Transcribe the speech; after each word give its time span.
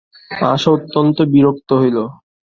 আশা 0.51 0.69
অত্যন্ত 0.71 1.17
বিরক্ত 1.33 1.69
হইল। 1.81 1.97